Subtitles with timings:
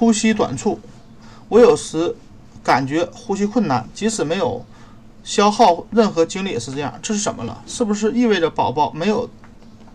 [0.00, 0.80] 呼吸短促，
[1.50, 2.16] 我有时
[2.64, 4.64] 感觉呼吸困难，即使没有
[5.22, 6.98] 消耗任何精力也是这样。
[7.02, 7.62] 这是怎么了？
[7.66, 9.28] 是不是意味着宝宝没有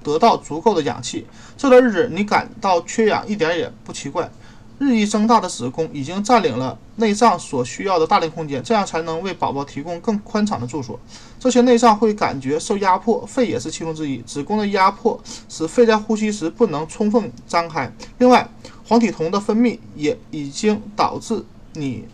[0.04, 1.26] 得到足够的氧气？
[1.58, 4.30] 这段日子你感到缺氧一点也不奇怪。
[4.78, 11.00] 日益增大的子宫已经占领了内脏所需要的大量空间，这样才能为宝宝提供更宽敞的住所。
[11.40, 14.18] 这些内脏会感觉受压迫，肺也是其中之一。
[14.20, 15.20] 子宫的压迫
[15.50, 17.92] 使肺在呼吸时不能充分张开。
[18.20, 18.48] 另外，
[18.88, 22.06] 黄体酮的分泌也已经导致你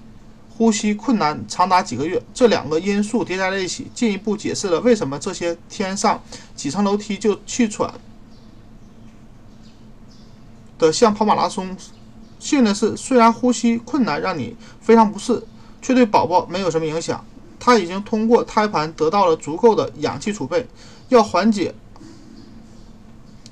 [0.49, 2.21] 呼吸困难长达几个月。
[2.33, 6.21] 这两个因素叠加在一起，进一步解释了为什么这些天上
[6.55, 7.93] 几层楼梯就气喘
[10.77, 11.75] 的像跑马拉松。
[12.39, 15.43] 幸运的是，虽然呼吸困难让你非常不适，
[15.81, 17.23] 却对宝宝没有什么影响。
[17.59, 20.67] 他已经通过胎盘得到了足够的氧气储备。
[21.09, 21.75] 要缓解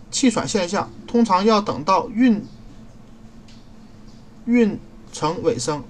[0.10, 2.44] 气喘现象，通常要等到孕
[4.46, 4.80] 孕
[5.12, 5.84] 程尾声，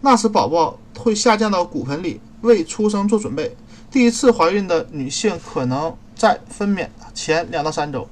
[0.00, 3.56] 那时宝宝会下降到骨盆里，为出生做准备。
[3.90, 8.06] 第一次怀孕的女性可能在分娩前两到三周。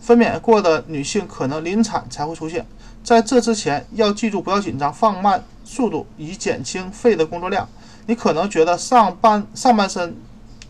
[0.00, 2.64] 分娩过的女性可能临产才会出现，
[3.02, 7.68] 在这之前要记住不要紧张，放慢速度以减轻肺的工作量。
[8.06, 10.16] 你可能觉得上半上半身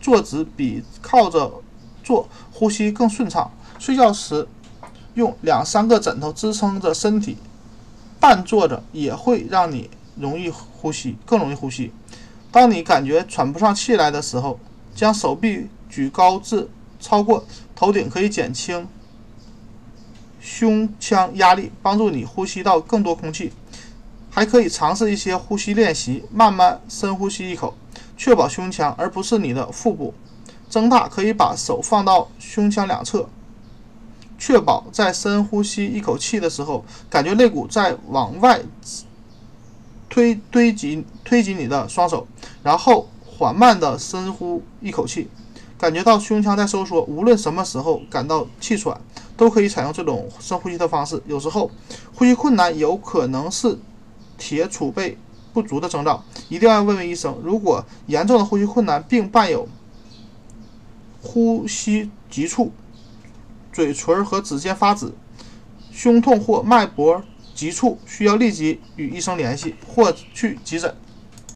[0.01, 1.61] 坐直比靠着
[2.03, 3.51] 坐呼吸更顺畅。
[3.77, 4.47] 睡觉时
[5.13, 7.37] 用两三个枕头支撑着身体，
[8.19, 11.91] 半坐着也会让你容易呼吸，更容易呼吸。
[12.51, 14.59] 当你感觉喘不上气来的时候，
[14.95, 18.87] 将手臂举高至超过头顶，可以减轻。
[20.39, 23.51] 胸腔压力帮助你呼吸到更多空气，
[24.31, 27.75] 还可以尝试一些呼吸练习，慢慢深呼吸一口，
[28.15, 30.13] 确保胸腔而不是你的腹部
[30.69, 31.07] 增大。
[31.09, 33.27] 可以把手放到胸腔两侧，
[34.37, 38.61] 确保在深呼吸一口气的时候，感觉肋骨在往外
[40.09, 42.27] 推堆积推挤你的双手，
[42.63, 45.27] 然后缓慢的深呼一口气，
[45.77, 47.01] 感觉到胸腔在收缩。
[47.03, 48.99] 无论什么时候感到气喘。
[49.37, 51.21] 都可以采用这种深呼吸的方式。
[51.27, 51.69] 有时候
[52.15, 53.77] 呼吸困难有可能是
[54.35, 55.15] 铁储备
[55.53, 57.37] 不足的征兆，一定要问问医生。
[57.43, 59.67] 如果严重的呼吸困难并伴有
[61.21, 62.71] 呼吸急促、
[63.77, 65.13] 嘴唇和指尖发紫、
[65.91, 67.23] 胸痛或脉搏
[67.53, 70.95] 急促，需要立即与医生联系或去急诊。